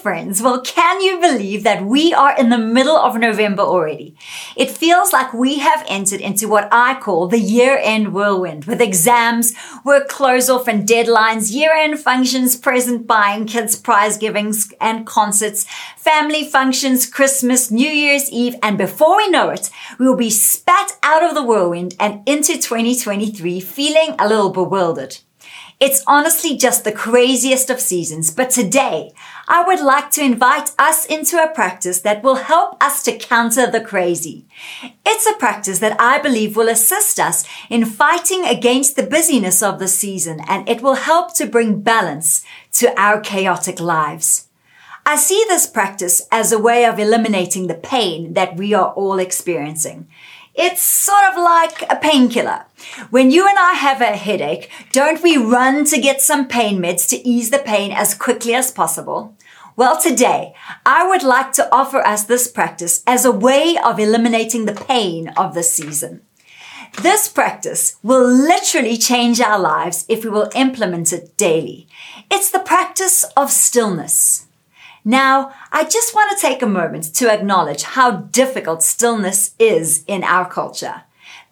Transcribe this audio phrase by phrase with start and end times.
[0.00, 0.40] friends.
[0.42, 4.14] Well, can you believe that we are in the middle of November already?
[4.56, 8.80] It feels like we have entered into what I call the year end whirlwind with
[8.80, 15.06] exams, work close off and deadlines, year end functions, present buying, kids prize givings and
[15.06, 15.66] concerts,
[15.96, 18.56] family functions, Christmas, New Year's Eve.
[18.62, 22.54] And before we know it, we will be spat out of the whirlwind and into
[22.54, 25.18] 2023 feeling a little bewildered.
[25.80, 29.12] It's honestly just the craziest of seasons, but today
[29.46, 33.70] I would like to invite us into a practice that will help us to counter
[33.70, 34.44] the crazy.
[35.06, 39.78] It's a practice that I believe will assist us in fighting against the busyness of
[39.78, 44.48] the season and it will help to bring balance to our chaotic lives.
[45.06, 49.20] I see this practice as a way of eliminating the pain that we are all
[49.20, 50.08] experiencing.
[50.60, 52.64] It's sort of like a painkiller.
[53.10, 57.08] When you and I have a headache, don't we run to get some pain meds
[57.10, 59.36] to ease the pain as quickly as possible?
[59.76, 64.64] Well, today, I would like to offer us this practice as a way of eliminating
[64.64, 66.22] the pain of the season.
[67.02, 71.86] This practice will literally change our lives if we will implement it daily.
[72.32, 74.47] It's the practice of stillness.
[75.04, 80.24] Now, I just want to take a moment to acknowledge how difficult stillness is in
[80.24, 81.02] our culture.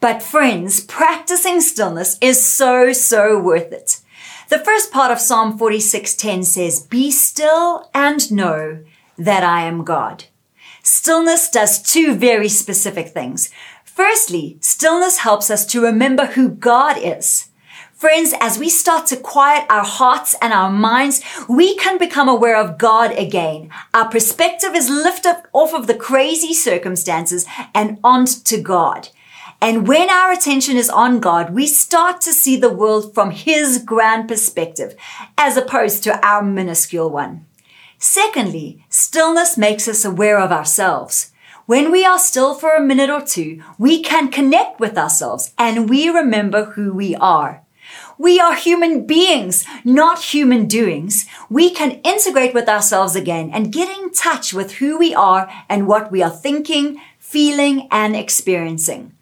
[0.00, 4.00] But friends, practicing stillness is so, so worth it.
[4.48, 8.80] The first part of Psalm 46:10 says, "Be still and know
[9.18, 10.24] that I am God."
[10.82, 13.50] Stillness does two very specific things.
[13.84, 17.49] Firstly, stillness helps us to remember who God is.
[18.00, 21.20] Friends, as we start to quiet our hearts and our minds,
[21.50, 23.68] we can become aware of God again.
[23.92, 29.10] Our perspective is lifted off of the crazy circumstances and onto God.
[29.60, 33.76] And when our attention is on God, we start to see the world from His
[33.76, 34.96] grand perspective
[35.36, 37.44] as opposed to our minuscule one.
[37.98, 41.32] Secondly, stillness makes us aware of ourselves.
[41.66, 45.90] When we are still for a minute or two, we can connect with ourselves and
[45.90, 47.62] we remember who we are.
[48.20, 51.24] We are human beings, not human doings.
[51.48, 55.86] We can integrate with ourselves again and get in touch with who we are and
[55.86, 59.14] what we are thinking, feeling, and experiencing.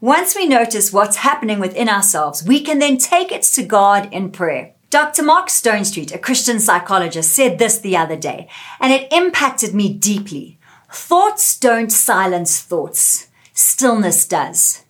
[0.00, 4.32] Once we notice what's happening within ourselves, we can then take it to God in
[4.32, 4.74] prayer.
[4.90, 5.22] Dr.
[5.22, 8.48] Mark Stonestreet, a Christian psychologist, said this the other day,
[8.80, 10.58] and it impacted me deeply.
[10.92, 13.28] Thoughts don't silence thoughts.
[13.54, 14.82] Stillness does.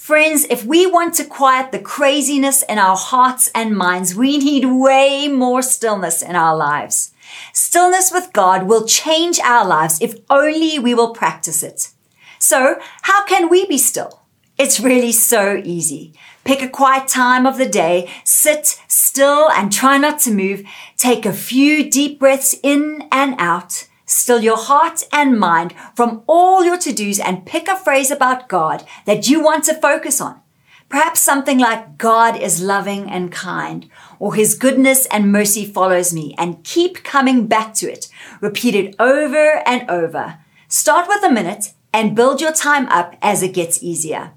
[0.00, 4.64] Friends, if we want to quiet the craziness in our hearts and minds, we need
[4.64, 7.12] way more stillness in our lives.
[7.52, 11.90] Stillness with God will change our lives if only we will practice it.
[12.38, 14.22] So how can we be still?
[14.56, 16.14] It's really so easy.
[16.44, 20.62] Pick a quiet time of the day, sit still and try not to move.
[20.96, 23.86] Take a few deep breaths in and out.
[24.10, 28.84] Still your heart and mind from all your to-dos and pick a phrase about God
[29.04, 30.40] that you want to focus on.
[30.88, 33.88] Perhaps something like God is loving and kind
[34.18, 38.08] or his goodness and mercy follows me and keep coming back to it.
[38.40, 40.40] Repeat it over and over.
[40.66, 44.32] Start with a minute and build your time up as it gets easier.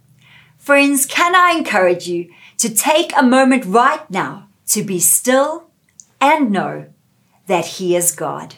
[0.60, 5.72] Friends, can I encourage you to take a moment right now to be still
[6.22, 6.94] and know
[7.48, 8.56] that he is God.